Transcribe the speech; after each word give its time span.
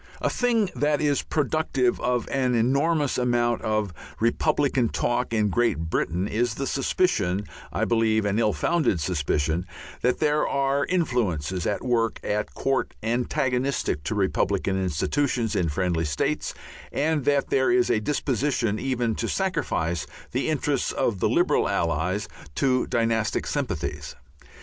A 0.19 0.31
thing 0.31 0.71
that 0.75 0.99
is 0.99 1.21
productive 1.21 1.99
of 2.01 2.27
an 2.29 2.55
enormous 2.55 3.19
amount 3.19 3.61
of 3.61 3.93
republican 4.19 4.89
talk 4.89 5.31
in 5.31 5.49
Great 5.49 5.77
Britain 5.91 6.27
is 6.27 6.55
the 6.55 6.65
suspicion 6.65 7.45
I 7.71 7.85
believe 7.85 8.25
an 8.25 8.39
ill 8.39 8.51
founded 8.51 8.99
suspicion 8.99 9.63
that 10.01 10.17
there 10.17 10.47
are 10.47 10.87
influences 10.87 11.67
at 11.67 11.85
work 11.85 12.19
at 12.23 12.55
court 12.55 12.95
antagonistic 13.03 14.03
to 14.05 14.15
republican 14.15 14.81
institutions 14.81 15.55
in 15.55 15.69
friendly 15.69 16.05
states 16.05 16.55
and 16.91 17.23
that 17.25 17.51
there 17.51 17.69
is 17.71 17.91
a 17.91 18.01
disposition 18.01 18.79
even 18.79 19.13
to 19.13 19.27
sacrifice 19.29 20.07
the 20.31 20.49
interests 20.49 20.91
of 20.91 21.19
the 21.19 21.29
liberal 21.29 21.69
allies 21.69 22.27
to 22.55 22.87
dynastic 22.87 23.45
sympathies. 23.45 24.15